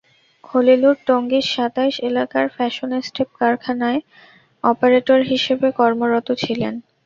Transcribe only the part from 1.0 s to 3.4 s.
টঙ্গীর সাতাইশ এলাকার ফ্যাশন স্টেপ